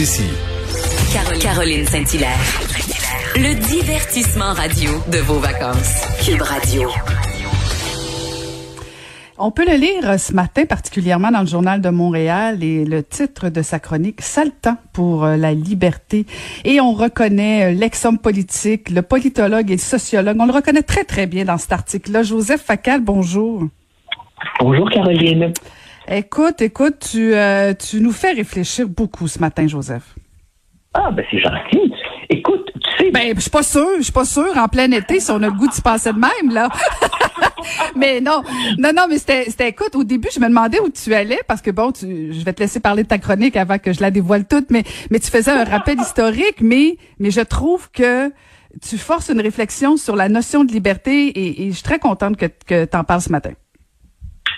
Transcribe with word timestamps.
d'ici. 0.00 0.24
Caroline 1.42 1.84
Saint-Hilaire. 1.84 2.38
Le 3.36 3.52
divertissement 3.68 4.54
radio 4.54 4.92
de 5.12 5.18
vos 5.18 5.38
vacances. 5.38 6.06
Cube 6.24 6.40
Radio. 6.40 6.88
On 9.36 9.50
peut 9.50 9.66
le 9.66 9.76
lire 9.76 10.18
ce 10.18 10.32
matin, 10.32 10.64
particulièrement 10.64 11.30
dans 11.30 11.42
le 11.42 11.46
Journal 11.46 11.82
de 11.82 11.90
Montréal, 11.90 12.64
et 12.64 12.86
le 12.86 13.02
titre 13.02 13.50
de 13.50 13.60
sa 13.60 13.78
chronique, 13.78 14.22
Sale 14.22 14.52
temps 14.52 14.78
pour 14.94 15.26
euh, 15.26 15.36
la 15.36 15.52
liberté. 15.52 16.24
Et 16.64 16.80
on 16.80 16.94
reconnaît 16.94 17.66
euh, 17.70 17.78
l'ex-homme 17.78 18.18
politique, 18.18 18.88
le 18.88 19.02
politologue 19.02 19.70
et 19.70 19.74
le 19.74 19.80
sociologue. 19.80 20.38
On 20.40 20.46
le 20.46 20.52
reconnaît 20.52 20.82
très, 20.82 21.04
très 21.04 21.26
bien 21.26 21.44
dans 21.44 21.58
cet 21.58 21.72
article-là. 21.72 22.22
Joseph 22.22 22.62
Facal, 22.62 23.02
bonjour. 23.02 23.64
Bonjour, 24.60 24.88
Caroline. 24.88 25.52
Écoute, 26.12 26.60
écoute, 26.60 27.08
tu, 27.12 27.34
euh, 27.36 27.72
tu 27.72 28.00
nous 28.00 28.10
fais 28.10 28.32
réfléchir 28.32 28.88
beaucoup 28.88 29.28
ce 29.28 29.38
matin, 29.38 29.68
Joseph. 29.68 30.16
Ah, 30.92 31.12
ben 31.12 31.24
c'est 31.30 31.38
gentil. 31.38 31.94
Écoute, 32.28 32.68
tu 32.74 33.04
sais... 33.04 33.10
Ben, 33.12 33.32
je 33.36 33.40
suis 33.40 33.50
pas 33.50 33.62
sûre, 33.62 33.94
je 33.98 34.02
suis 34.02 34.12
pas 34.12 34.24
sûre, 34.24 34.56
en 34.56 34.66
plein 34.66 34.90
été, 34.90 35.20
si 35.20 35.30
on 35.30 35.36
a 35.36 35.46
le 35.46 35.52
goût 35.52 35.70
se 35.70 35.80
passer 35.80 36.12
de 36.12 36.18
même, 36.18 36.52
là. 36.52 36.68
mais 37.96 38.20
non, 38.20 38.42
non, 38.76 38.90
non, 38.92 39.04
mais 39.08 39.18
c'était, 39.18 39.44
c'était, 39.44 39.68
écoute, 39.68 39.94
au 39.94 40.02
début, 40.02 40.28
je 40.34 40.40
me 40.40 40.48
demandais 40.48 40.80
où 40.80 40.88
tu 40.88 41.14
allais 41.14 41.38
parce 41.46 41.62
que 41.62 41.70
bon, 41.70 41.92
tu, 41.92 42.32
je 42.32 42.44
vais 42.44 42.52
te 42.54 42.60
laisser 42.60 42.80
parler 42.80 43.04
de 43.04 43.08
ta 43.08 43.18
chronique 43.18 43.54
avant 43.56 43.78
que 43.78 43.92
je 43.92 44.00
la 44.00 44.10
dévoile 44.10 44.48
toute, 44.48 44.72
mais, 44.72 44.82
mais 45.12 45.20
tu 45.20 45.30
faisais 45.30 45.52
un 45.52 45.62
rappel 45.62 46.00
historique, 46.00 46.60
mais, 46.60 46.96
mais 47.20 47.30
je 47.30 47.40
trouve 47.40 47.88
que 47.92 48.32
tu 48.82 48.98
forces 48.98 49.28
une 49.28 49.40
réflexion 49.40 49.96
sur 49.96 50.16
la 50.16 50.28
notion 50.28 50.64
de 50.64 50.72
liberté 50.72 51.28
et, 51.28 51.66
et 51.66 51.68
je 51.68 51.74
suis 51.74 51.84
très 51.84 52.00
contente 52.00 52.36
que, 52.36 52.46
que 52.66 52.84
tu 52.84 52.96
en 52.96 53.04
parles 53.04 53.20
ce 53.20 53.30
matin. 53.30 53.52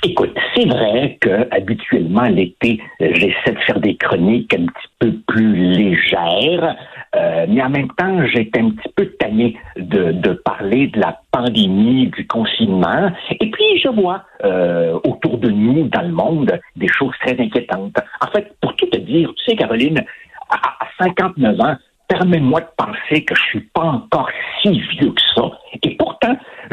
Écoute, 0.02 0.31
c'est 0.54 0.66
vrai 0.66 1.18
que 1.20 1.48
habituellement 1.50 2.22
l'été, 2.22 2.80
j'essaie 3.00 3.52
de 3.52 3.60
faire 3.66 3.80
des 3.80 3.96
chroniques 3.96 4.54
un 4.54 4.66
petit 4.66 4.88
peu 4.98 5.12
plus 5.26 5.54
légères, 5.54 6.76
euh, 7.14 7.46
mais 7.48 7.62
en 7.62 7.70
même 7.70 7.88
temps, 7.96 8.26
j'étais 8.26 8.60
un 8.60 8.70
petit 8.70 8.92
peu 8.94 9.06
tanné 9.18 9.56
de, 9.76 10.12
de, 10.12 10.32
parler 10.32 10.88
de 10.88 11.00
la 11.00 11.20
pandémie, 11.30 12.08
du 12.08 12.26
confinement, 12.26 13.10
et 13.30 13.50
puis 13.50 13.78
je 13.82 13.88
vois 13.88 14.24
euh, 14.44 14.98
autour 15.04 15.38
de 15.38 15.50
nous, 15.50 15.88
dans 15.88 16.02
le 16.02 16.12
monde, 16.12 16.60
des 16.76 16.88
choses 16.88 17.14
très 17.20 17.38
inquiétantes. 17.40 17.96
En 18.20 18.30
fait, 18.30 18.54
pour 18.60 18.74
tout 18.76 18.86
te 18.86 18.98
dire, 18.98 19.32
tu 19.36 19.44
sais, 19.44 19.56
Caroline, 19.56 20.02
à, 20.50 20.56
à 20.56 21.04
59 21.04 21.60
ans, 21.60 21.76
permets-moi 22.08 22.60
de 22.60 22.66
penser 22.76 23.24
que 23.24 23.34
je 23.34 23.42
suis 23.42 23.68
pas 23.74 23.84
encore 23.84 24.28
si 24.60 24.80
vieux 24.80 25.12
que 25.12 25.22
ça. 25.34 25.50
Et 25.82 25.96
pourtant, 25.96 26.11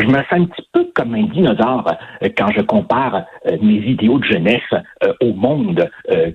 je 0.01 0.07
me 0.07 0.17
sens 0.17 0.25
un 0.31 0.45
petit 0.45 0.67
peu 0.71 0.89
comme 0.95 1.13
un 1.15 1.23
dinosaure 1.23 1.91
euh, 2.23 2.29
quand 2.37 2.51
je 2.55 2.61
compare 2.61 3.25
euh, 3.47 3.57
mes 3.61 3.77
idéaux 3.77 4.19
de 4.19 4.25
jeunesse 4.25 4.61
euh, 5.03 5.13
au 5.21 5.33
monde 5.33 5.89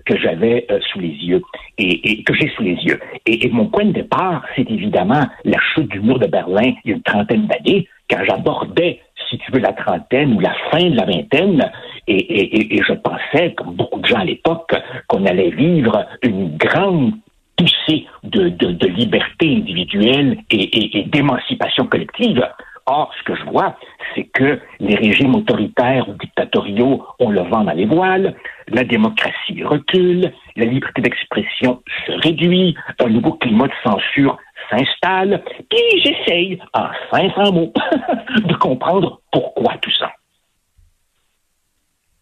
que 0.06 0.18
j'avais 0.18 0.66
sous 0.92 1.00
les 1.00 1.08
yeux 1.08 1.42
et, 1.78 2.22
que 2.22 2.34
j'ai 2.34 2.48
sous 2.50 2.62
les 2.62 2.74
yeux. 2.74 3.00
Et, 3.26 3.48
mon 3.48 3.66
point 3.66 3.84
de 3.84 3.92
départ, 3.92 4.44
c'est 4.54 4.70
évidemment 4.70 5.26
la 5.44 5.58
chute 5.74 5.88
du 5.88 6.00
mur 6.00 6.18
de 6.18 6.26
Berlin 6.26 6.72
il 6.84 6.90
y 6.90 6.92
a 6.92 6.96
une 6.96 7.02
trentaine 7.02 7.46
d'années, 7.46 7.88
quand 8.10 8.22
j'abordais, 8.28 9.00
si 9.28 9.38
tu 9.38 9.52
veux, 9.52 9.58
la 9.58 9.72
trentaine 9.72 10.34
ou 10.34 10.40
la 10.40 10.54
fin 10.70 10.90
de 10.90 10.96
la 10.96 11.04
vingtaine, 11.04 11.70
et, 12.06 12.80
je 12.86 12.92
pensais, 12.92 13.54
comme 13.54 13.74
beaucoup 13.74 14.00
de 14.00 14.06
gens 14.06 14.20
à 14.20 14.24
l'époque, 14.24 14.74
qu'on 15.08 15.26
allait 15.26 15.50
vivre 15.50 16.06
une 16.22 16.56
grande 16.56 17.12
poussée 17.56 18.06
de, 18.22 18.86
liberté 18.86 19.56
individuelle 19.56 20.38
et 20.50 21.04
d'émancipation 21.06 21.86
collective. 21.86 22.42
Or, 22.86 23.12
ce 23.18 23.22
que 23.24 23.34
je 23.34 23.44
vois, 23.44 23.76
c'est 24.14 24.24
que 24.24 24.60
les 24.78 24.94
régimes 24.94 25.34
autoritaires 25.34 26.06
ou 26.08 26.12
dictatoriaux 26.14 27.02
ont 27.18 27.30
le 27.30 27.40
vent 27.40 27.64
dans 27.64 27.72
les 27.72 27.86
voiles, 27.86 28.36
la 28.68 28.84
démocratie 28.84 29.62
recule, 29.64 30.32
la 30.56 30.64
liberté 30.66 31.00
d'expression 31.00 31.82
se 32.06 32.12
réduit, 32.12 32.76
un 33.00 33.08
nouveau 33.08 33.32
climat 33.34 33.68
de 33.68 33.72
censure 33.82 34.36
s'installe, 34.70 35.42
et 35.70 36.00
j'essaye, 36.02 36.58
en 36.74 36.88
500 37.10 37.52
mots, 37.52 37.72
de 38.44 38.54
comprendre 38.54 39.20
pourquoi 39.32 39.74
tout 39.78 39.92
ça. 39.92 40.12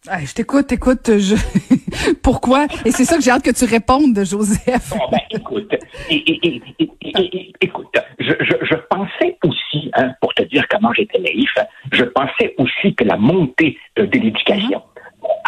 Ah, 0.09 0.19
je 0.19 0.33
t'écoute, 0.33 0.69
écoute, 0.73 1.17
je... 1.17 1.35
pourquoi? 2.23 2.65
Et 2.83 2.91
c'est 2.91 3.05
ça 3.05 3.15
que 3.15 3.23
j'ai 3.23 3.31
hâte 3.31 3.43
que 3.43 3.57
tu 3.57 3.63
répondes, 3.63 4.19
Joseph. 4.25 4.89
Bon, 4.89 5.07
ben, 5.09 5.19
écoute, 5.31 5.73
écoute, 7.61 7.95
je, 8.19 8.33
je, 8.41 8.53
je, 8.65 8.75
pensais 8.89 9.37
aussi, 9.45 9.91
hein, 9.95 10.11
pour 10.19 10.33
te 10.33 10.43
dire 10.43 10.65
comment 10.69 10.91
j'étais 10.91 11.19
naïf, 11.19 11.49
je 11.93 12.03
pensais 12.03 12.53
aussi 12.57 12.93
que 12.95 13.05
la 13.05 13.15
montée 13.15 13.77
de 13.95 14.03
l'éducation 14.03 14.83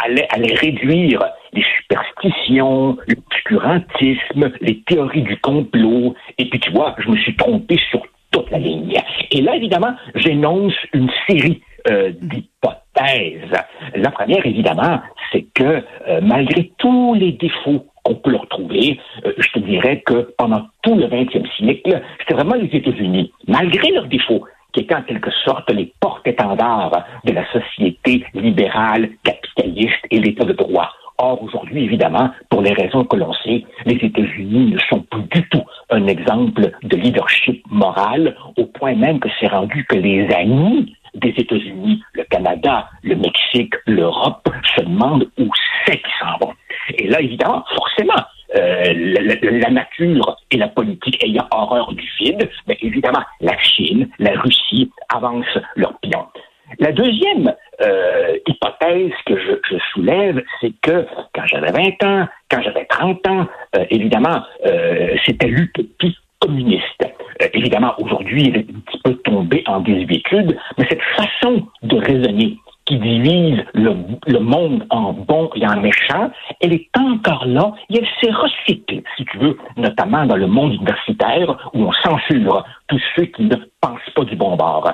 allait, 0.02 0.28
allait 0.32 0.56
réduire 0.56 1.22
les 1.52 1.66
superstitions, 1.78 2.98
l'obscurantisme, 3.10 4.54
les 4.62 4.82
théories 4.84 5.24
du 5.24 5.38
complot. 5.38 6.16
Et 6.38 6.50
puis, 6.50 6.62
tu 6.62 6.72
vois, 6.72 6.96
je 7.00 7.10
me 7.10 7.18
suis 7.18 7.36
trompé 7.36 7.78
sur 7.90 8.02
toute 8.32 8.50
la 8.52 8.60
ligne. 8.60 8.94
Et 9.32 9.42
là, 9.42 9.58
évidemment, 9.58 9.96
j'énonce 10.16 10.76
une 10.94 11.10
série 11.28 11.62
euh, 11.90 12.14
d'hypothèses. 12.22 12.85
La 12.98 14.12
première, 14.12 14.46
évidemment, 14.46 15.02
c'est 15.32 15.46
que 15.54 15.84
euh, 16.08 16.22
malgré 16.22 16.72
tous 16.78 17.14
les 17.14 17.34
défauts 17.34 17.86
qu'on 18.04 18.16
peut 18.16 18.32
leur 18.32 18.48
trouver, 18.48 19.00
euh, 19.26 19.34
je 19.38 19.48
te 19.50 19.60
dirais 19.60 20.02
que 20.06 20.34
pendant 20.38 20.68
tout 20.82 20.96
le 20.96 21.08
20e 21.08 21.46
siècle, 21.58 22.02
c'était 22.20 22.34
vraiment 22.36 22.56
les 22.56 22.70
États-Unis, 22.76 23.32
malgré 23.48 23.92
leurs 23.92 24.08
défauts, 24.08 24.46
qui 24.72 24.82
étaient 24.82 24.96
en 24.96 25.04
quelque 25.04 25.32
sorte 25.46 25.70
les 25.72 25.94
porte-étendards 26.00 27.06
de 27.24 27.32
la 27.32 27.46
société 27.52 28.26
libérale, 28.34 29.10
capitaliste 29.24 30.06
et 30.12 30.20
l'État 30.20 30.46
de 30.46 30.54
droit. 30.54 30.92
Or, 31.18 31.42
aujourd'hui, 31.42 31.86
évidemment, 31.86 32.30
pour 32.50 32.62
les 32.62 32.74
raisons 32.74 33.06
que 33.06 33.16
l'on 33.16 33.32
sait, 33.34 33.64
les 33.86 33.96
États-Unis 33.96 34.72
ne 34.74 34.80
sont 34.90 35.00
plus 35.00 35.24
du 35.32 35.48
tout 35.50 35.64
un 35.90 36.08
exemple 36.08 36.72
de 36.84 36.98
leadership 36.98 37.64
moral, 37.70 38.36
au 38.58 38.66
point 38.66 38.96
même 38.96 39.20
que 39.20 39.30
c'est 39.40 39.48
rendu 39.48 39.86
que 39.86 39.96
les 39.96 40.28
amis 40.34 40.94
des 41.16 41.34
États-Unis, 41.38 42.04
le 42.14 42.24
Canada, 42.26 42.90
le 43.04 43.16
Mexique, 43.16 43.74
l'Europe 43.88 44.48
se 44.76 44.82
demandent 44.82 45.30
où 45.38 45.50
c'est 45.86 45.98
qu'ils 45.98 46.14
s'en 46.20 46.38
vont. 46.46 46.54
Et 46.98 47.08
là, 47.08 47.22
évidemment, 47.22 47.64
forcément, 47.76 48.24
euh, 48.56 48.94
la, 48.94 49.70
nature 49.70 50.38
et 50.52 50.58
la 50.58 50.68
politique 50.68 51.22
ayant 51.24 51.48
horreur 51.52 51.92
du 51.94 52.08
vide, 52.20 52.50
mais 52.68 52.78
évidemment, 52.82 53.24
la 53.42 53.58
Chine, 53.58 54.08
la 54.20 54.40
Russie 54.40 54.92
avancent 55.14 55.60
leur 55.76 55.98
pion. 56.00 56.26
La 56.80 56.92
deuxième 56.92 57.54
euh, 57.82 58.38
hypothèse 58.48 59.12
que 59.26 59.38
je, 59.38 59.78
soulève, 59.92 60.42
c'est 60.62 60.74
que 60.82 61.06
quand 61.34 61.46
j'avais 61.48 61.72
20 61.72 62.04
ans, 62.04 62.28
quand 62.50 62.62
j'avais 62.62 62.86
30 62.86 63.28
ans, 63.28 63.48
euh, 63.76 63.86
évidemment, 63.90 64.44
c'était 65.26 65.48
l'utopie 65.48 66.16
communiste. 66.40 67.15
Euh, 67.42 67.48
évidemment, 67.54 67.94
aujourd'hui, 68.00 68.44
il 68.44 68.58
est 68.58 68.68
un 68.70 68.80
petit 68.80 69.02
peu 69.04 69.14
tombé 69.16 69.64
en 69.68 69.80
désuétude, 69.82 70.58
mais 70.78 70.88
cette 70.90 71.02
façon 71.18 71.68
de 71.84 71.98
raisonner 71.98 72.58
qui 72.86 73.00
divise 73.00 73.64
le, 73.74 74.40
monde 74.40 74.86
en 74.92 75.12
bon 75.12 75.50
et 75.56 75.66
en 75.66 75.82
méchant, 75.82 76.30
elle 76.62 76.74
est 76.74 76.88
encore 76.98 77.46
là 77.48 77.74
et 77.90 77.98
elle 77.98 78.08
s'est 78.22 78.32
recyclée, 78.32 79.04
si 79.18 79.26
tu 79.26 79.38
veux, 79.40 79.58
notamment 79.76 80.26
dans 80.26 80.36
le 80.36 80.46
monde 80.46 80.74
universitaire 80.74 81.72
où 81.74 81.86
on 81.86 81.92
censure 81.94 82.64
tous 82.88 83.02
ceux 83.16 83.26
qui 83.26 83.44
ne 83.44 83.56
pensent 83.82 84.10
pas 84.16 84.24
du 84.24 84.36
bon 84.36 84.56
bord. 84.56 84.92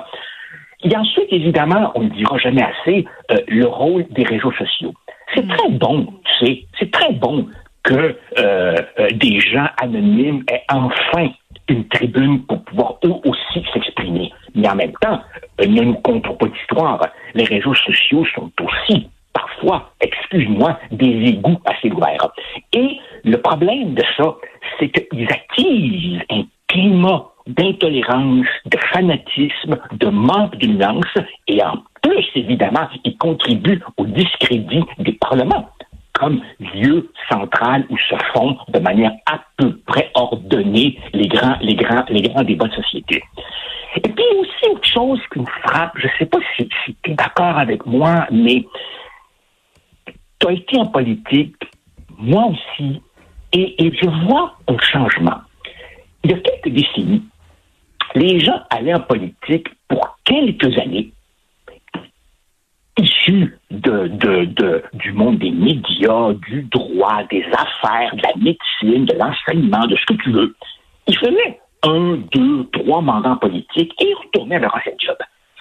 Et 0.84 0.96
ensuite, 0.96 1.26
évidemment, 1.30 1.92
on 1.94 2.04
ne 2.04 2.08
dira 2.08 2.38
jamais 2.38 2.62
assez, 2.62 3.04
euh, 3.30 3.36
le 3.46 3.66
rôle 3.66 4.06
des 4.10 4.24
réseaux 4.24 4.52
sociaux. 4.52 4.94
C'est 5.34 5.46
très 5.46 5.70
bon, 5.70 6.06
tu 6.24 6.46
sais, 6.46 6.64
c'est 6.78 6.90
très 6.90 7.12
bon 7.12 7.46
que 7.82 8.16
euh, 8.38 8.76
des 9.12 9.40
gens 9.40 9.68
anonymes 9.80 10.44
aient 10.50 10.64
enfin 10.70 11.28
une 11.68 11.86
tribune 11.88 12.42
pour 12.44 12.62
pouvoir 12.64 12.98
eux 13.04 13.14
aussi 13.24 13.64
s'exprimer. 13.72 14.32
Mais 14.54 14.68
en 14.68 14.74
même 14.74 14.92
temps, 15.00 15.20
euh, 15.60 15.66
ne 15.66 15.82
nous 15.82 15.94
comptons 15.94 16.34
pas 16.34 16.46
d'histoire. 16.46 17.06
Les 17.34 17.44
réseaux 17.44 17.74
sociaux 17.74 18.24
sont 18.34 18.50
aussi 18.60 19.08
parfois, 19.32 19.92
excuse-moi, 20.00 20.78
des 20.90 21.30
égouts 21.30 21.60
assez 21.64 21.90
ouverts. 21.90 22.28
Et 22.72 22.98
le 23.24 23.36
problème 23.38 23.94
de 23.94 24.02
ça, 24.16 24.36
c'est 24.78 24.90
qu'ils 24.90 25.28
attisent 25.30 26.20
un 26.30 26.42
climat 26.68 27.28
d'intolérance, 27.46 28.46
de 28.66 28.78
fanatisme, 28.92 29.78
de 29.92 30.06
manque 30.08 30.56
de 30.58 30.66
nuance, 30.66 31.18
et 31.48 31.62
en 31.62 31.78
plus, 32.02 32.26
évidemment, 32.34 32.88
ils 33.04 33.16
contribuent 33.16 33.82
au 33.96 34.06
discrédit 34.06 34.84
des 34.98 35.12
parlements 35.12 35.68
comme 36.22 36.40
lieu 36.60 37.10
central 37.28 37.84
où 37.90 37.98
se 37.98 38.14
font 38.32 38.56
de 38.68 38.78
manière 38.78 39.12
à 39.26 39.40
peu 39.56 39.76
près 39.78 40.10
ordonnée 40.14 40.96
les 41.12 41.26
grands, 41.26 41.56
les 41.60 41.74
grands, 41.74 42.04
les 42.08 42.22
grands 42.22 42.44
débats 42.44 42.68
de 42.68 42.74
société. 42.74 43.24
Et 43.96 44.08
puis 44.08 44.24
aussi 44.38 44.70
autre 44.70 44.88
chose 44.88 45.20
qui 45.32 45.40
me 45.40 45.46
frappe, 45.46 45.94
je 45.96 46.06
ne 46.06 46.12
sais 46.20 46.26
pas 46.26 46.38
si, 46.56 46.68
tu 47.02 47.10
es 47.10 47.14
d'accord 47.14 47.58
avec 47.58 47.84
moi, 47.86 48.28
mais 48.30 48.64
tu 50.38 50.46
as 50.46 50.52
été 50.52 50.78
en 50.78 50.86
politique, 50.86 51.56
moi 52.16 52.46
aussi, 52.46 53.02
et, 53.52 53.84
et 53.84 53.92
je 54.00 54.08
vois 54.24 54.54
un 54.68 54.78
changement. 54.78 55.40
Il 56.22 56.30
y 56.30 56.34
a 56.34 56.38
quelques 56.38 56.72
décennies, 56.72 57.24
les 58.14 58.38
gens 58.38 58.60
allaient 58.70 58.94
en 58.94 59.00
politique 59.00 59.66
pour 59.88 60.18
quelques 60.24 60.78
années, 60.78 61.10
de, 63.70 64.08
de, 64.08 64.82
du 64.94 65.12
monde 65.12 65.38
des 65.38 65.50
médias, 65.50 66.32
du 66.48 66.62
droit, 66.62 67.22
des 67.30 67.44
affaires, 67.52 68.14
de 68.16 68.22
la 68.22 68.34
médecine, 68.36 69.06
de 69.06 69.14
l'enseignement, 69.18 69.86
de 69.86 69.96
ce 69.96 70.06
que 70.06 70.22
tu 70.22 70.32
veux. 70.32 70.54
Ils 71.06 71.18
faisaient 71.18 71.60
un, 71.84 72.18
deux, 72.32 72.68
trois 72.72 73.00
mandats 73.00 73.38
politiques 73.40 73.92
et 74.00 74.08
ils 74.10 74.14
retournaient 74.14 74.56
à 74.56 74.60
leur 74.60 74.74
ancien 74.74 74.92
job. 74.98 75.16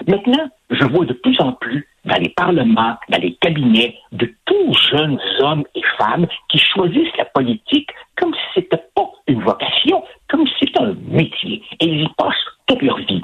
Maintenant, 0.07 0.49
je 0.69 0.83
vois 0.85 1.05
de 1.05 1.13
plus 1.13 1.39
en 1.39 1.53
plus 1.53 1.87
dans 2.05 2.17
les 2.17 2.29
parlements, 2.29 2.97
dans 3.09 3.21
les 3.21 3.35
cabinets, 3.35 3.95
de 4.11 4.33
tous 4.45 4.73
jeunes 4.91 5.19
hommes 5.41 5.63
et 5.75 5.81
femmes 5.97 6.27
qui 6.49 6.57
choisissent 6.57 7.15
la 7.17 7.25
politique 7.25 7.89
comme 8.15 8.33
si 8.33 8.41
c'était 8.55 8.83
pas 8.95 9.09
une 9.27 9.41
vocation, 9.41 10.03
comme 10.29 10.47
si 10.47 10.53
c'était 10.61 10.81
un 10.81 10.95
métier. 11.07 11.61
Et 11.79 11.85
ils 11.85 12.03
y 12.03 12.09
passent 12.17 12.33
toute 12.67 12.81
leur 12.81 12.97
vie. 12.97 13.21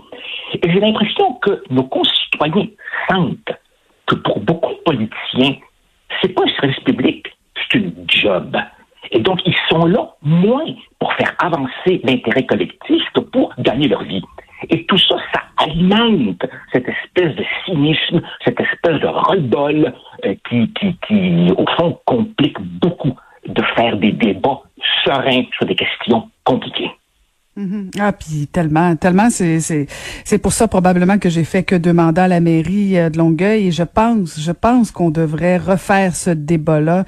Et 0.53 0.71
j'ai 0.71 0.79
l'impression 0.79 1.33
que 1.35 1.63
nos 1.69 1.83
concitoyens 1.83 2.67
sentent 3.09 3.51
que 4.05 4.15
pour 4.15 4.39
beaucoup 4.39 4.73
de 4.73 4.79
politiciens, 4.85 5.55
c'est 6.21 6.29
pas 6.29 6.43
un 6.43 6.61
service 6.61 6.79
public, 6.81 7.27
c'est 7.55 7.79
une 7.79 7.93
job. 8.07 8.55
Et 9.11 9.19
donc, 9.19 9.39
ils 9.45 9.55
sont 9.77 9.85
là 9.85 10.09
moins 10.21 10.65
pour 10.99 11.13
faire 11.13 11.33
avancer 11.39 12.01
l'intérêt 12.03 12.45
collectif 12.45 13.03
que 13.13 13.21
pour 13.21 13.53
gagner 13.59 13.87
leur 13.87 14.03
vie. 14.03 14.23
Et 14.69 14.85
tout 14.85 14.97
ça, 14.97 15.15
ça 15.33 15.41
alimente 15.57 16.43
cette 16.71 16.87
espèce 16.87 17.35
de 17.35 17.43
cynisme, 17.65 18.21
cette 18.43 18.59
espèce 18.59 18.99
de 18.99 19.07
rebol 19.07 19.93
euh, 20.25 20.35
qui, 20.49 21.51
au 21.55 21.65
fond, 21.77 21.99
complique 22.05 22.59
beaucoup 22.59 23.15
de 23.47 23.61
faire 23.75 23.97
des 23.97 24.11
débats 24.11 24.61
sereins 25.03 25.43
sur 25.55 25.65
des 25.65 25.75
questions 25.75 26.29
compliquées. 26.43 26.91
Mhm. 27.57 27.89
Ah, 27.99 28.13
puis 28.13 28.45
tellement, 28.45 28.95
tellement, 28.95 29.29
c'est 29.31 30.37
pour 30.37 30.53
ça 30.53 30.67
probablement 30.67 31.17
que 31.17 31.27
j'ai 31.27 31.43
fait 31.43 31.63
que 31.63 31.73
deux 31.73 31.91
mandats 31.91 32.25
à 32.25 32.27
la 32.27 32.39
mairie 32.39 32.99
euh, 32.99 33.09
de 33.09 33.17
Longueuil 33.17 33.67
et 33.67 33.71
je 33.71 33.81
pense, 33.81 34.39
je 34.39 34.51
pense 34.51 34.91
qu'on 34.91 35.09
devrait 35.09 35.57
refaire 35.57 36.15
ce 36.15 36.29
débat-là 36.29 37.03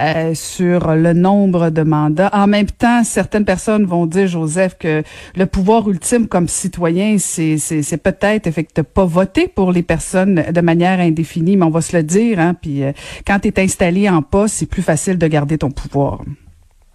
euh, 0.00 0.34
sur 0.34 0.96
le 0.96 1.12
nombre 1.12 1.70
de 1.70 1.82
mandats. 1.82 2.30
En 2.32 2.48
même 2.48 2.66
temps, 2.66 3.04
certaines 3.04 3.44
personnes 3.44 3.86
vont 3.86 4.06
dire, 4.06 4.26
Joseph, 4.26 4.76
que 4.76 5.04
le 5.36 5.46
pouvoir 5.46 5.88
ultime 5.88 6.26
comme 6.26 6.48
citoyen, 6.48 7.18
c'est 7.18 8.02
peut-être 8.02 8.48
effectivement 8.48 8.90
pas 8.92 9.04
voter 9.04 9.46
pour 9.46 9.70
les 9.70 9.84
personnes 9.84 10.42
de 10.50 10.60
manière 10.60 10.98
indéfinie, 10.98 11.56
mais 11.56 11.64
on 11.64 11.70
va 11.70 11.80
se 11.80 11.96
le 11.96 12.02
dire, 12.02 12.40
hein. 12.40 12.54
Puis 12.60 12.82
euh, 12.82 12.90
quand 13.24 13.38
tu 13.38 13.52
installé 13.56 14.08
en 14.08 14.22
poste, 14.22 14.56
c'est 14.56 14.66
plus 14.66 14.82
facile 14.82 15.16
de 15.16 15.26
garder 15.28 15.58
ton 15.58 15.70
pouvoir. 15.70 16.22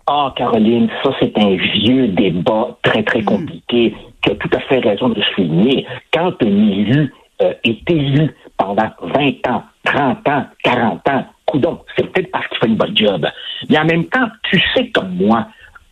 Ah, 0.09 0.33
Caroline, 0.37 0.89
ça 1.03 1.11
c'est 1.19 1.37
un 1.37 1.55
vieux 1.55 2.07
débat 2.07 2.77
très, 2.81 3.03
très 3.03 3.21
hmm. 3.21 3.25
compliqué. 3.25 3.95
Tu 4.21 4.31
as 4.31 4.35
tout 4.35 4.49
à 4.53 4.59
fait 4.61 4.79
raison 4.79 5.09
de 5.09 5.21
souligner. 5.35 5.85
Quand 6.13 6.33
un 6.41 6.45
élu 6.45 7.13
euh, 7.41 7.53
est 7.65 7.91
élu 7.91 8.33
pendant 8.57 8.89
20 9.01 9.47
ans, 9.49 9.63
30 9.83 10.29
ans, 10.29 10.45
40 10.63 11.09
ans, 11.09 11.25
coudon, 11.45 11.79
c'est 11.95 12.09
peut-être 12.11 12.31
parce 12.31 12.47
qu'il 12.47 12.57
fait 12.57 12.67
une 12.67 12.77
bonne 12.77 12.95
job. 12.97 13.27
Mais 13.69 13.77
en 13.77 13.85
même 13.85 14.05
temps, 14.05 14.27
tu 14.49 14.61
sais 14.73 14.89
comme 14.89 15.13
moi 15.15 15.47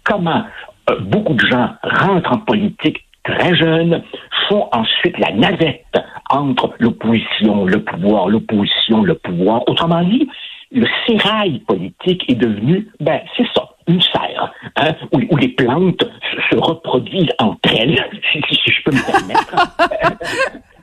comment 0.05 0.43
euh, 0.89 0.99
beaucoup 1.01 1.33
de 1.33 1.45
gens 1.45 1.71
rentrent 1.83 2.31
en 2.31 2.37
politique 2.37 3.05
très 3.25 3.55
jeunes, 3.55 4.01
font 4.47 4.69
ensuite 4.71 5.17
la 5.17 5.31
navette 5.33 5.83
entre 6.29 6.73
l'opposition, 6.79 7.65
le 7.65 7.83
pouvoir, 7.83 8.29
l'opposition, 8.29 9.03
le 9.03 9.15
pouvoir. 9.15 9.67
Autrement 9.67 10.03
dit, 10.03 10.29
le 10.71 10.87
sérail 11.07 11.59
politique 11.59 12.23
est 12.29 12.35
devenu, 12.35 12.87
ben, 12.99 13.19
c'est 13.35 13.47
ça, 13.55 13.74
une 13.87 14.01
serre, 14.01 14.53
hein, 14.77 14.93
où, 15.11 15.37
les 15.37 15.49
plantes 15.49 16.03
se, 16.49 16.57
reproduisent 16.57 17.33
entre 17.39 17.73
elles, 17.73 18.03
si, 18.31 18.41
je 18.71 18.83
peux 18.83 18.91
me 18.91 19.05
permettre. 19.05 19.55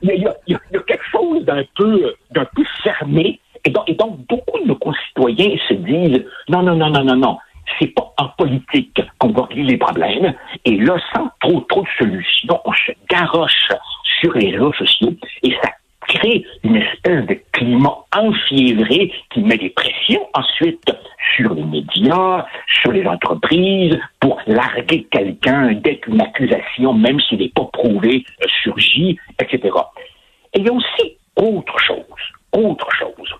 il, 0.01 0.09
y 0.09 0.25
a, 0.25 0.33
il, 0.47 0.57
y 0.71 0.77
a, 0.77 0.79
quelque 0.81 1.05
chose 1.11 1.43
d'un 1.45 1.63
peu, 1.75 2.15
d'un 2.31 2.45
peu 2.55 2.63
fermé, 2.83 3.39
et 3.65 3.69
donc, 3.69 3.89
et 3.89 3.93
donc 3.93 4.19
beaucoup 4.27 4.59
de 4.59 4.67
nos 4.67 4.75
concitoyens 4.75 5.55
se 5.67 5.73
disent 5.73 6.25
non, 6.49 6.63
non, 6.63 6.75
non, 6.75 6.89
non, 6.89 7.03
non, 7.03 7.15
non. 7.15 7.37
C'est 7.79 7.87
pas 7.87 8.13
en 8.17 8.27
politique 8.37 9.01
qu'on 9.17 9.31
va 9.31 9.45
régler 9.45 9.63
les 9.63 9.77
problèmes. 9.77 10.33
Et 10.65 10.77
là, 10.77 10.97
sans 11.15 11.29
trop, 11.39 11.61
trop 11.61 11.81
de 11.81 11.87
solutions, 11.97 12.59
on 12.65 12.73
se 12.73 12.91
garoche 13.09 13.69
sur 14.19 14.33
les 14.33 14.51
réseaux 14.51 14.73
sociaux 14.73 15.13
et 15.43 15.51
ça 15.63 15.69
crée 16.13 16.45
une 16.63 16.75
espèce 16.75 17.25
de 17.25 17.39
climat 17.51 17.97
enfiévré 18.15 19.11
qui 19.31 19.41
met 19.41 19.57
des 19.57 19.69
pressions 19.69 20.27
ensuite 20.33 20.91
sur 21.35 21.53
les 21.53 21.63
médias, 21.63 22.45
sur 22.81 22.91
les 22.91 23.05
entreprises, 23.05 23.97
pour 24.19 24.39
larguer 24.45 25.07
quelqu'un 25.11 25.73
dès 25.73 25.97
qu'une 25.97 26.21
accusation, 26.21 26.93
même 26.93 27.19
s'il 27.21 27.39
n'est 27.39 27.49
pas 27.49 27.67
prouvé, 27.73 28.23
euh, 28.41 28.47
surgit, 28.63 29.17
etc. 29.39 29.73
Et 30.53 30.59
il 30.59 30.65
y 30.65 30.69
a 30.69 30.73
aussi 30.73 31.17
autre 31.35 31.79
chose, 31.79 32.21
autre 32.51 32.89
chose. 32.91 33.33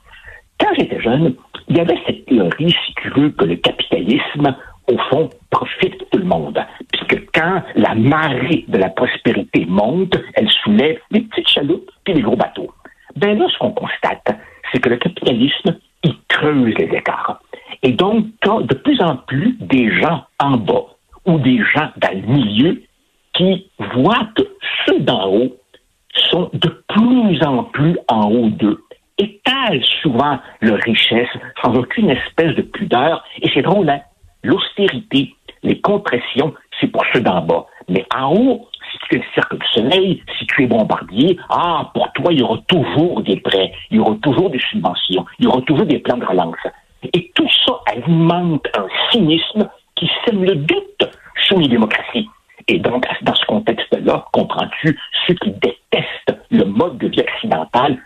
Quand 0.59 0.73
j'étais 0.77 1.01
jeune, 1.01 1.35
il 1.67 1.77
y 1.77 1.79
avait 1.79 1.99
cette 2.07 2.25
théorie, 2.25 2.75
si 2.85 2.93
tu 2.95 3.09
que 3.11 3.45
le 3.45 3.55
capitalisme, 3.57 4.55
au 4.91 4.97
fond, 5.09 5.29
profite 5.49 5.97
tout 6.09 6.17
le 6.17 6.25
monde. 6.25 6.59
Puisque 7.07 7.31
quand 7.33 7.63
la 7.75 7.95
marée 7.95 8.65
de 8.67 8.77
la 8.77 8.89
prospérité 8.89 9.65
monte, 9.65 10.15
elle 10.35 10.50
soulève 10.50 11.00
les 11.11 11.21
petites 11.21 11.47
chaloupes 11.47 11.89
et 12.07 12.13
les 12.13 12.21
gros 12.21 12.35
bateaux. 12.35 12.71
Ben 13.15 13.38
là, 13.38 13.47
ce 13.51 13.57
qu'on 13.57 13.71
constate, 13.71 14.35
c'est 14.71 14.79
que 14.79 14.89
le 14.89 14.97
capitalisme, 14.97 15.77
il 16.03 16.15
creuse 16.27 16.73
les 16.77 16.97
écarts. 16.97 17.41
Et 17.81 17.91
donc, 17.91 18.25
de 18.44 18.73
plus 18.75 19.01
en 19.01 19.17
plus 19.17 19.55
des 19.59 19.91
gens 20.01 20.25
en 20.39 20.57
bas 20.57 20.85
ou 21.25 21.39
des 21.39 21.59
gens 21.73 21.89
dans 21.97 22.13
le 22.13 22.21
milieu 22.21 22.81
qui 23.33 23.69
voient 23.94 24.27
que 24.35 24.44
ceux 24.85 25.00
d'en 25.00 25.27
haut 25.27 25.55
sont 26.29 26.50
de 26.53 26.83
plus 26.88 27.44
en 27.44 27.63
plus 27.65 27.97
en 28.07 28.29
haut 28.29 28.50
d'eux, 28.50 28.83
étalent 29.17 29.83
souvent 30.01 30.39
leur 30.61 30.79
richesse 30.79 31.29
sans 31.63 31.73
aucune 31.75 32.09
espèce 32.09 32.55
de 32.55 32.61
pudeur. 32.61 33.23
Et 33.41 33.50
c'est 33.53 33.61
drôle, 33.61 33.89
hein? 33.89 34.01
L'austérité, 34.44 35.33
les 35.63 35.79
compressions, 35.79 36.53
c'est 36.79 36.87
pour 36.87 37.03
ceux 37.13 37.21
d'en 37.21 37.41
bas. 37.41 37.65
Mais 37.89 38.05
en 38.15 38.33
haut, 38.33 38.67
si 38.91 38.97
tu 38.99 39.15
es 39.15 39.17
le 39.19 39.25
cercle 39.33 39.57
du 39.57 39.67
soleil, 39.67 40.23
si 40.37 40.45
tu 40.47 40.63
es 40.63 40.67
bombardier, 40.67 41.37
ah, 41.49 41.91
pour 41.93 42.11
toi, 42.13 42.31
il 42.31 42.39
y 42.39 42.43
aura 42.43 42.57
toujours 42.67 43.21
des 43.21 43.37
prêts, 43.37 43.71
il 43.91 43.97
y 43.97 43.99
aura 43.99 44.15
toujours 44.21 44.49
des 44.49 44.59
subventions, 44.59 45.25
il 45.39 45.45
y 45.45 45.47
aura 45.47 45.61
toujours 45.61 45.85
des 45.85 45.99
plans 45.99 46.17
de 46.17 46.25
relance. 46.25 46.55
Et 47.13 47.31
tout 47.35 47.49
ça 47.65 47.79
alimente 47.87 48.65
un 48.77 48.87
cynisme 49.11 49.69
qui 49.95 50.09
sème 50.25 50.43
le 50.43 50.55
doute 50.55 51.09
sur 51.47 51.59
les 51.59 51.67
démocraties. 51.67 52.29
Et 52.67 52.79
donc, 52.79 53.05
dans 53.23 53.35
ce 53.35 53.45
contexte-là, 53.45 54.25
comprends-tu, 54.31 54.97
ceux 55.27 55.33
qui 55.35 55.51
détestent 55.51 56.39
le 56.49 56.63
mode 56.63 56.97
de 56.97 57.07
vie 57.07 57.21
occidental 57.21 57.97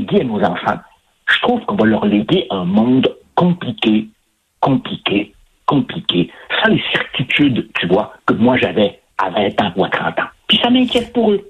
léguer 0.00 0.20
à 0.20 0.24
nos 0.24 0.40
enfants. 0.40 0.78
Je 1.28 1.40
trouve 1.40 1.60
qu'on 1.66 1.76
va 1.76 1.86
leur 1.86 2.04
léguer 2.06 2.46
un 2.50 2.64
monde 2.64 3.08
compliqué, 3.34 4.08
compliqué, 4.60 5.34
compliqué, 5.66 6.30
sans 6.62 6.70
les 6.70 6.82
certitudes, 6.92 7.68
tu 7.78 7.86
vois, 7.86 8.14
que 8.26 8.34
moi 8.34 8.56
j'avais 8.56 9.00
à 9.18 9.30
20 9.30 9.62
ans 9.62 9.72
ou 9.76 9.84
à 9.84 9.90
30 9.90 10.18
ans. 10.20 10.28
Puis 10.48 10.58
ça 10.62 10.70
m'inquiète 10.70 11.12
pour 11.12 11.32
eux. 11.32 11.48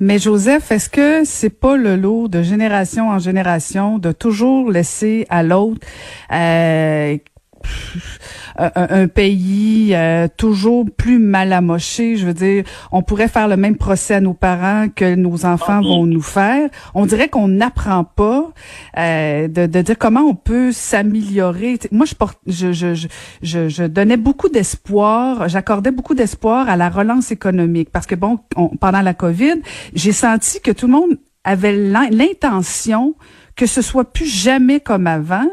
Mais 0.00 0.18
Joseph, 0.18 0.70
est-ce 0.70 0.88
que 0.88 1.24
c'est 1.24 1.58
pas 1.60 1.76
le 1.76 1.96
lot 1.96 2.28
de 2.28 2.42
génération 2.42 3.08
en 3.08 3.18
génération 3.18 3.98
de 3.98 4.12
toujours 4.12 4.70
laisser 4.70 5.26
à 5.28 5.42
l'autre 5.42 5.84
euh, 6.32 7.16
un, 8.58 9.08
pays 9.08 9.94
euh, 9.94 10.28
toujours 10.36 10.84
plus 10.96 11.18
mal 11.18 11.52
amoché. 11.52 12.16
Je 12.16 12.26
veux 12.26 12.34
dire, 12.34 12.64
on 12.92 13.02
pourrait 13.02 13.28
faire 13.28 13.48
le 13.48 13.56
même 13.56 13.76
procès 13.76 14.14
à 14.14 14.20
nos 14.20 14.34
parents 14.34 14.88
que 14.94 15.14
nos 15.14 15.44
enfants 15.44 15.80
vont 15.80 16.06
nous 16.06 16.22
faire. 16.22 16.68
On 16.94 17.06
dirait 17.06 17.28
qu'on 17.28 17.48
n'apprend 17.48 18.04
pas 18.04 18.50
euh, 18.96 19.48
de, 19.48 19.66
de, 19.66 19.82
dire 19.82 19.98
comment 19.98 20.22
on 20.22 20.34
peut 20.34 20.72
s'améliorer. 20.72 21.78
Moi, 21.92 22.06
je, 22.06 22.14
porte, 22.14 22.38
je, 22.46 22.72
je, 22.72 22.94
je, 23.42 23.68
je 23.68 23.84
donnais 23.84 24.16
beaucoup 24.16 24.48
d'espoir, 24.48 25.48
j'accordais 25.48 25.90
beaucoup 25.90 26.14
d'espoir 26.14 26.68
à 26.68 26.76
la 26.76 26.88
relance 26.88 27.30
économique 27.30 27.90
parce 27.90 28.06
que 28.06 28.14
bon, 28.14 28.38
pendant 28.80 29.02
la 29.02 29.14
COVID, 29.14 29.60
j'ai 29.94 30.12
senti 30.12 30.60
que 30.60 30.70
tout 30.70 30.86
le 30.86 30.92
monde 30.92 31.18
avait 31.44 31.76
l'intention 31.76 33.14
que 33.58 33.66
ce 33.66 33.82
soit 33.82 34.04
plus 34.04 34.24
jamais 34.24 34.78
comme 34.78 35.08
avant. 35.08 35.46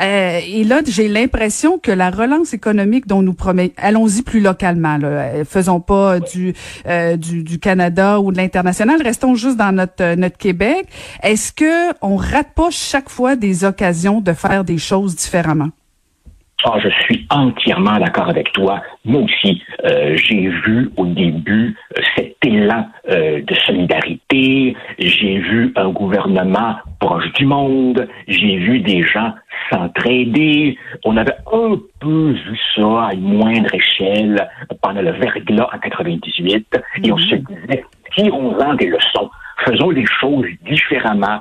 Euh, 0.00 0.40
et 0.46 0.62
là, 0.62 0.82
j'ai 0.86 1.08
l'impression 1.08 1.78
que 1.78 1.90
la 1.90 2.10
relance 2.10 2.52
économique 2.52 3.06
dont 3.06 3.22
nous 3.22 3.32
promet, 3.32 3.72
allons-y 3.78 4.20
plus 4.20 4.40
localement, 4.40 4.98
là, 4.98 5.08
euh, 5.08 5.44
faisons 5.46 5.80
pas 5.80 6.20
du, 6.20 6.54
euh, 6.86 7.16
du, 7.16 7.42
du 7.42 7.58
Canada 7.58 8.20
ou 8.20 8.30
de 8.30 8.36
l'international, 8.36 9.00
restons 9.02 9.34
juste 9.34 9.56
dans 9.56 9.72
notre 9.72 10.14
notre 10.16 10.36
Québec. 10.36 10.86
Est-ce 11.22 11.50
que 11.50 11.94
on 12.02 12.16
rate 12.16 12.52
pas 12.54 12.68
chaque 12.70 13.08
fois 13.08 13.36
des 13.36 13.64
occasions 13.64 14.20
de 14.20 14.34
faire 14.34 14.62
des 14.62 14.78
choses 14.78 15.16
différemment? 15.16 15.70
Ah, 16.64 16.78
je 16.82 16.88
suis 17.04 17.26
entièrement 17.30 17.98
d'accord 17.98 18.30
avec 18.30 18.50
toi. 18.52 18.82
Moi 19.04 19.22
aussi, 19.22 19.62
euh, 19.84 20.16
j'ai 20.16 20.48
vu 20.48 20.90
au 20.96 21.04
début 21.04 21.76
euh, 21.96 22.02
cet 22.16 22.36
élan 22.44 22.88
euh, 23.10 23.42
de 23.42 23.54
solidarité. 23.66 24.74
J'ai 24.98 25.38
vu 25.38 25.72
un 25.76 25.90
gouvernement 25.90 26.76
proche 26.98 27.30
du 27.34 27.44
monde. 27.44 28.08
J'ai 28.26 28.56
vu 28.56 28.80
des 28.80 29.02
gens 29.02 29.34
s'entraider. 29.70 30.78
On 31.04 31.18
avait 31.18 31.36
un 31.52 31.76
peu 32.00 32.30
vu 32.30 32.58
ça 32.74 33.08
à 33.08 33.12
une 33.12 33.34
moindre 33.34 33.74
échelle 33.74 34.48
pendant 34.80 35.02
le 35.02 35.12
verglas 35.12 35.68
en 35.74 35.78
98. 35.78 36.80
Et 37.04 37.12
on 37.12 37.18
se 37.18 37.34
disait, 37.34 37.84
tirons-en 38.14 38.74
des 38.74 38.86
leçons. 38.86 39.30
Faisons 39.66 39.90
les 39.90 40.06
choses 40.06 40.46
différemment. 40.64 41.40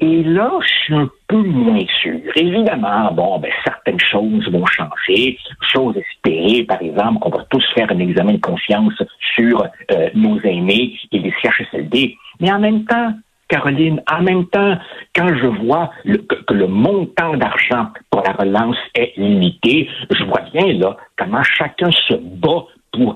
Et 0.00 0.22
là, 0.22 0.52
je 0.60 0.68
suis 0.84 0.94
un 0.94 1.10
peu 1.26 1.42
moins 1.42 1.84
sûr. 2.00 2.20
Évidemment, 2.36 3.12
bon, 3.12 3.40
ben, 3.40 3.50
certaines 3.64 3.98
choses 3.98 4.48
vont 4.48 4.64
changer. 4.66 5.36
Chose 5.72 5.96
espérée, 5.96 6.62
par 6.64 6.80
exemple, 6.80 7.18
qu'on 7.18 7.30
va 7.30 7.44
tous 7.50 7.64
faire 7.74 7.90
un 7.90 7.98
examen 7.98 8.34
de 8.34 8.40
confiance 8.40 8.94
sur 9.34 9.64
euh, 9.90 10.08
nos 10.14 10.38
aînés 10.40 10.96
et 11.10 11.18
les 11.18 11.34
CHSLD. 11.42 12.16
Mais 12.40 12.52
en 12.52 12.60
même 12.60 12.84
temps, 12.84 13.12
Caroline, 13.48 14.02
en 14.10 14.22
même 14.22 14.46
temps, 14.46 14.76
quand 15.16 15.34
je 15.34 15.46
vois 15.46 15.90
que, 16.04 16.54
le 16.54 16.66
montant 16.66 17.36
d'argent 17.36 17.88
pour 18.10 18.22
la 18.22 18.32
relance 18.32 18.76
est 18.94 19.16
limité, 19.16 19.88
je 20.10 20.24
vois 20.24 20.42
bien 20.52 20.74
là 20.74 20.96
comment 21.16 21.42
chacun 21.42 21.90
se 21.90 22.14
bat 22.14 22.64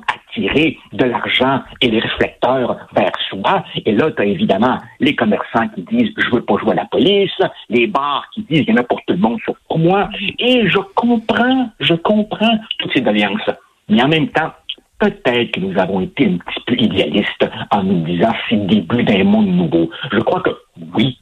attirer 0.09 0.79
de 0.93 1.05
l'argent 1.05 1.62
et 1.81 1.89
les 1.89 2.01
réflecteurs 2.01 2.77
vers 2.95 3.12
soi. 3.29 3.65
Et 3.85 3.93
là, 3.93 4.11
tu 4.11 4.23
as 4.23 4.25
évidemment 4.25 4.79
les 5.01 5.15
commerçants 5.15 5.69
qui 5.75 5.83
disent 5.83 6.12
je 6.17 6.31
veux 6.31 6.43
pas 6.43 6.57
jouer 6.59 6.73
à 6.73 6.77
la 6.77 6.85
police, 6.87 7.37
les 7.69 7.87
bars 7.87 8.27
qui 8.35 8.43
disent 8.43 8.65
il 8.67 8.71
y 8.71 8.73
en 8.73 8.77
a 8.77 8.85
pour 8.85 9.01
tout 9.07 9.15
le 9.15 9.21
monde 9.21 9.39
sauf 9.45 9.57
pour 9.69 9.79
moi. 9.79 10.09
Et 10.39 10.69
je 10.69 10.79
comprends, 10.95 11.71
je 11.81 11.95
comprends 11.95 12.59
toutes 12.79 12.93
ces 12.93 13.01
doléances. 13.01 13.51
Mais 13.89 14.03
en 14.03 14.09
même 14.09 14.29
temps, 14.29 14.53
peut-être 14.99 15.51
que 15.53 15.61
nous 15.61 15.79
avons 15.79 16.01
été 16.01 16.27
un 16.27 16.39
petit 16.39 16.61
peu 16.67 16.75
idéalistes 16.75 17.49
en 17.71 17.83
nous 17.83 18.05
disant 18.05 18.33
c'est 18.49 18.57
le 18.57 18.67
début 18.67 19.03
d'un 19.03 19.25
monde 19.25 19.49
nouveau. 19.49 19.91
Je 20.12 20.19
crois 20.21 20.41
que 20.41 20.51
oui, 20.95 21.19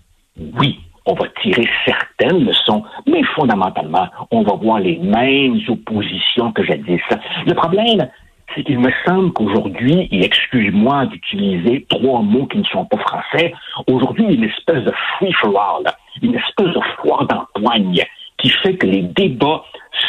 oui, 0.59 0.79
on 1.07 1.15
va 1.15 1.27
tirer 1.43 1.69
certaines 1.85 2.45
leçons, 2.45 2.83
mais 3.07 3.23
fondamentalement, 3.35 4.09
on 4.31 4.43
va 4.43 4.55
voir 4.55 4.81
les 4.81 4.99
mêmes 4.99 5.59
oppositions 5.69 6.53
que 6.53 6.63
jadis. 6.63 7.01
Le 7.47 7.55
problème, 7.55 8.09
c'est 8.55 8.65
qu'il 8.65 8.79
me 8.79 8.91
semble 9.07 9.33
qu'aujourd'hui, 9.33 10.09
et 10.11 10.25
excuse-moi 10.25 11.07
d'utiliser 11.07 11.87
trois 11.89 12.21
mots 12.23 12.47
qui 12.47 12.59
ne 12.59 12.65
sont 12.65 12.85
pas 12.85 12.99
français, 12.99 13.53
aujourd'hui, 13.87 14.25
il 14.25 14.31
y 14.31 14.35
a 14.35 14.39
une 14.39 14.51
espèce 14.51 14.85
de 14.85 14.93
free-for-all, 15.17 15.85
une 16.23 16.35
espèce 16.35 16.75
de 16.75 16.81
foire 16.97 17.27
d'empoigne 17.27 18.03
qui 18.39 18.51
fait 18.51 18.77
que 18.77 18.87
les 18.87 19.03
débats 19.03 19.63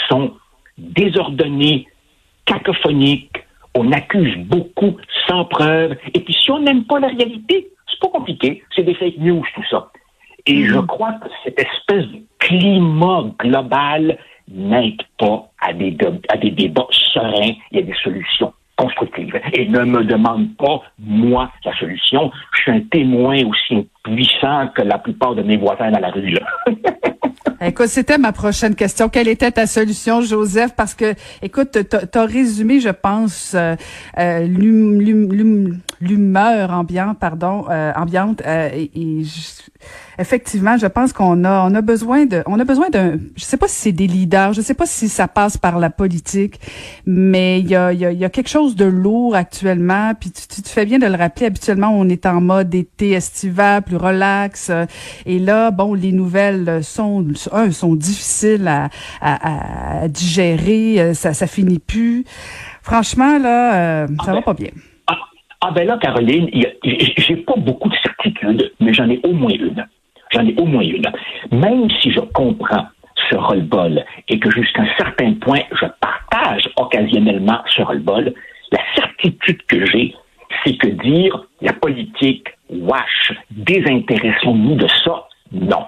sont 0.09 0.33
désordonnés, 0.77 1.87
cacophoniques, 2.45 3.43
on 3.75 3.91
accuse 3.91 4.35
beaucoup 4.37 4.97
sans 5.27 5.45
preuve, 5.45 5.95
et 6.13 6.19
puis 6.19 6.33
si 6.33 6.51
on 6.51 6.59
n'aime 6.59 6.85
pas 6.85 6.99
la 6.99 7.07
réalité, 7.07 7.69
c'est 7.89 7.99
pas 7.99 8.09
compliqué, 8.09 8.63
c'est 8.75 8.83
des 8.83 8.95
fake 8.95 9.17
news, 9.17 9.43
tout 9.55 9.63
ça. 9.69 9.91
Et 10.45 10.65
je 10.65 10.73
mm-hmm. 10.73 10.85
crois 10.87 11.13
que 11.13 11.27
cette 11.43 11.59
espèce 11.59 12.07
de 12.07 12.21
climat 12.39 13.25
global 13.39 14.17
n'aide 14.53 15.01
pas 15.17 15.49
à 15.59 15.73
des, 15.73 15.97
à 16.29 16.37
des 16.37 16.51
débats 16.51 16.87
sereins 17.13 17.53
et 17.71 17.79
à 17.79 17.81
des 17.81 17.95
solutions 18.03 18.53
constructives. 18.77 19.39
Et 19.53 19.67
ne 19.67 19.83
me 19.83 20.03
demande 20.03 20.55
pas, 20.57 20.81
moi, 20.99 21.51
la 21.65 21.77
solution. 21.77 22.31
Je 22.53 22.61
suis 22.61 22.71
un 22.71 22.81
témoin 22.91 23.43
aussi 23.45 23.87
puissant 24.03 24.67
que 24.75 24.81
la 24.81 24.97
plupart 24.97 25.35
de 25.35 25.43
mes 25.43 25.57
voisins 25.57 25.91
dans 25.91 25.99
la 25.99 26.09
rue. 26.09 26.29
Là. 26.31 26.47
Écoute, 27.63 27.87
c'était 27.87 28.17
ma 28.17 28.31
prochaine 28.31 28.73
question. 28.73 29.07
Quelle 29.07 29.27
était 29.27 29.51
ta 29.51 29.67
solution, 29.67 30.21
Joseph? 30.21 30.71
Parce 30.75 30.95
que, 30.95 31.13
écoute, 31.43 31.77
tu 31.89 32.17
as 32.17 32.25
résumé, 32.25 32.79
je 32.79 32.89
pense, 32.89 33.53
euh, 33.53 33.75
euh 34.17 34.47
l'humeur 36.01 36.71
ambiante, 36.71 37.19
pardon, 37.19 37.65
euh, 37.69 37.91
ambiante. 37.95 38.41
Et, 38.41 38.89
effectivement, 40.21 40.77
je 40.77 40.87
pense 40.87 41.11
qu'on 41.11 41.43
a, 41.43 41.67
on 41.69 41.75
a 41.75 41.81
besoin 41.81 42.25
de, 42.25 42.43
on 42.45 42.59
a 42.59 42.63
besoin 42.63 42.89
d'un, 42.89 43.17
je 43.35 43.43
sais 43.43 43.57
pas 43.57 43.67
si 43.67 43.75
c'est 43.75 43.91
des 43.91 44.07
leaders, 44.07 44.53
je 44.53 44.61
sais 44.61 44.73
pas 44.73 44.85
si 44.85 45.09
ça 45.09 45.27
passe 45.27 45.57
par 45.57 45.79
la 45.79 45.89
politique, 45.89 46.59
mais 47.05 47.59
il 47.59 47.67
y 47.67 47.75
a, 47.75 47.91
y, 47.91 48.05
a, 48.05 48.11
y 48.11 48.23
a 48.23 48.29
quelque 48.29 48.49
chose 48.49 48.75
de 48.75 48.85
lourd 48.85 49.35
actuellement. 49.35 50.13
Puis 50.19 50.31
tu, 50.31 50.61
tu, 50.61 50.69
fais 50.69 50.85
bien 50.85 50.99
de 50.99 51.05
le 51.07 51.15
rappeler. 51.15 51.47
Habituellement, 51.47 51.89
on 51.93 52.07
est 52.07 52.25
en 52.25 52.39
mode 52.41 52.73
été 52.73 53.11
estival, 53.11 53.81
plus 53.81 53.97
relax. 53.97 54.71
et 55.25 55.39
là, 55.39 55.71
bon, 55.71 55.93
les 55.93 56.11
nouvelles 56.11 56.83
sont 56.83 57.25
un, 57.51 57.71
sont 57.71 57.95
difficiles 57.95 58.67
à, 58.67 58.89
à, 59.21 60.07
digérer, 60.07 60.99
euh, 60.99 61.13
ça, 61.13 61.33
ça 61.33 61.47
finit 61.47 61.79
plus. 61.79 62.25
Franchement, 62.81 63.37
là, 63.37 64.03
euh, 64.03 64.07
ça 64.23 64.33
va 64.33 64.41
pas 64.41 64.53
bien. 64.53 64.69
Ah, 65.07 65.17
ah 65.61 65.71
ben 65.71 65.87
là, 65.87 65.97
Caroline, 66.01 66.49
j'ai 66.83 67.35
pas 67.37 67.55
beaucoup 67.57 67.89
de 67.89 67.95
certitudes, 68.03 68.71
mais 68.79 68.93
j'en 68.93 69.09
ai 69.09 69.19
au 69.23 69.33
moins 69.33 69.51
une. 69.51 69.85
J'en 70.31 70.45
ai 70.45 70.55
au 70.57 70.65
moins 70.65 70.83
une. 70.83 71.11
Même 71.51 71.89
si 72.01 72.11
je 72.11 72.19
comprends 72.19 72.87
ce 73.29 73.35
roll-ball 73.35 74.05
et 74.29 74.39
que 74.39 74.49
jusqu'à 74.51 74.83
un 74.83 74.97
certain 74.97 75.33
point, 75.33 75.61
je 75.71 75.85
partage 75.99 76.69
occasionnellement 76.77 77.59
ce 77.67 77.81
roll-ball, 77.81 78.33
la 78.71 78.79
certitude 78.95 79.61
que 79.67 79.85
j'ai, 79.85 80.15
c'est 80.63 80.77
que 80.77 80.87
dire 80.87 81.45
la 81.61 81.73
politique, 81.73 82.47
wash, 82.69 83.33
désintéressons-nous 83.51 84.75
de 84.75 84.87
ça, 85.03 85.27
non. 85.51 85.85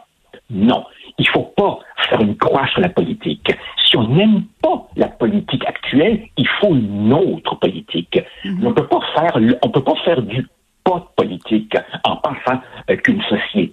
Non. 0.49 0.83
Il 1.17 1.25
ne 1.25 1.31
faut 1.31 1.53
pas 1.55 1.79
faire 2.09 2.21
une 2.21 2.35
croix 2.37 2.67
sur 2.67 2.81
la 2.81 2.89
politique. 2.89 3.51
Si 3.85 3.97
on 3.97 4.07
n'aime 4.07 4.43
pas 4.61 4.87
la 4.95 5.07
politique 5.07 5.65
actuelle, 5.65 6.21
il 6.37 6.47
faut 6.59 6.73
une 6.73 7.13
autre 7.13 7.55
politique. 7.55 8.19
Mhm. 8.43 8.59
On 8.65 8.69
ne 8.69 8.73
peut 8.73 8.87
pas 8.87 9.01
faire, 9.15 9.39
on 9.63 9.69
peut 9.69 9.83
pas 9.83 9.95
faire 10.03 10.21
du 10.21 10.45
pas 10.83 11.07
politique 11.15 11.77
en 12.03 12.17
pensant 12.17 12.59
euh, 12.89 12.97
qu'une 12.97 13.21
société 13.23 13.72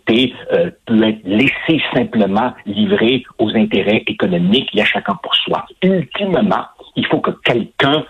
peut 0.87 1.03
être 1.03 1.21
laissée 1.25 1.83
simplement 1.95 2.53
livrée 2.67 3.25
aux 3.39 3.51
intérêts 3.55 4.03
économiques 4.07 4.71
et 4.75 4.83
à 4.83 4.85
chacun 4.85 5.15
pour 5.23 5.35
soi. 5.35 5.65
Ultimement, 5.83 6.67
il 6.97 7.07
faut 7.07 7.21
que 7.21 7.33
quelqu'un 7.45 8.05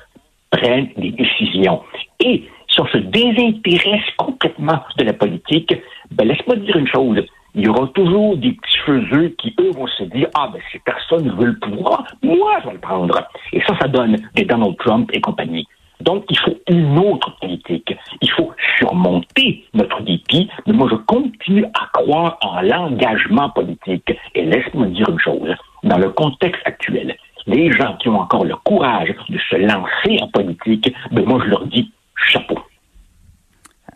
prenne 0.50 0.88
des 0.96 1.12
décisions. 1.12 1.82
Et 2.24 2.44
si 2.68 2.80
on 2.80 2.86
se 2.86 2.98
désintéresse 2.98 4.04
complètement 4.16 4.80
de 4.98 5.04
la 5.04 5.12
politique, 5.12 5.74
ben 6.10 6.26
laisse-moi 6.26 6.56
dire 6.56 6.76
une 6.76 6.88
chose 6.88 7.24
il 7.54 7.64
y 7.64 7.68
aura 7.68 7.86
toujours 7.88 8.36
des 8.36 8.52
petits 8.52 8.78
feux 8.86 9.34
qui, 9.38 9.54
eux, 9.60 9.70
vont 9.72 9.86
se 9.86 10.04
dire, 10.04 10.28
ah, 10.34 10.50
ben, 10.52 10.60
si 10.70 10.78
personne 10.80 11.30
veut 11.36 11.46
le 11.46 11.58
pouvoir, 11.58 12.06
moi, 12.22 12.58
je 12.60 12.68
vais 12.68 12.74
le 12.74 12.80
prendre. 12.80 13.28
Et 13.52 13.60
ça, 13.62 13.76
ça 13.80 13.88
donne 13.88 14.16
des 14.34 14.44
Donald 14.44 14.76
Trump 14.78 15.10
et 15.12 15.20
compagnie. 15.20 15.66
Donc, 16.00 16.24
il 16.30 16.38
faut 16.38 16.56
une 16.68 16.98
autre 16.98 17.36
politique. 17.40 17.94
Il 18.20 18.30
faut 18.30 18.52
surmonter 18.78 19.64
notre 19.74 20.02
dépit, 20.02 20.48
mais 20.66 20.72
moi, 20.72 20.88
je 20.90 20.96
continue 20.96 21.64
à 21.64 21.88
croire 21.92 22.38
en 22.42 22.60
l'engagement 22.62 23.50
politique. 23.50 24.12
Et 24.34 24.44
laisse-moi 24.44 24.86
dire 24.86 25.08
une 25.08 25.20
chose. 25.20 25.54
Dans 25.82 25.98
le 25.98 26.10
contexte 26.10 26.62
actuel, 26.64 27.16
les 27.46 27.72
gens 27.72 27.96
qui 27.96 28.08
ont 28.08 28.20
encore 28.20 28.44
le 28.44 28.56
courage 28.56 29.14
de 29.28 29.38
se 29.38 29.56
lancer 29.56 30.22
en 30.22 30.28
politique, 30.28 30.92
ben, 31.10 31.24
moi, 31.24 31.40
je 31.44 31.50
leur 31.50 31.66
dis 31.66 31.90
chapeau. 32.32 32.58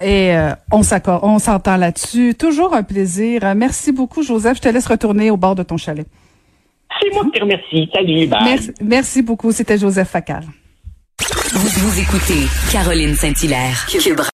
Et 0.01 0.37
euh, 0.37 0.51
on 0.73 0.83
s'accorde, 0.83 1.21
on 1.23 1.39
s'entend 1.39 1.77
là-dessus. 1.77 2.35
Toujours 2.35 2.75
un 2.75 2.83
plaisir. 2.83 3.43
Merci 3.57 3.93
beaucoup, 3.93 4.23
Joseph. 4.23 4.57
Je 4.57 4.63
te 4.63 4.69
laisse 4.69 4.87
retourner 4.87 5.31
au 5.31 5.37
bord 5.37 5.55
de 5.55 5.63
ton 5.63 5.77
chalet. 5.77 6.07
C'est 7.01 7.13
moi 7.13 7.25
qui 7.25 7.31
te 7.39 7.41
remercie. 7.41 7.91
Salut, 7.95 8.27
bye. 8.27 8.59
Merci, 8.83 9.23
beaucoup. 9.23 9.53
C'était 9.53 9.79
Joseph 9.79 10.09
Facal. 10.09 10.45
Vous, 11.57 11.69
vous 11.89 12.01
écoutez 12.01 12.49
Caroline 12.73 13.15
Saint-Hilaire. 13.15 13.87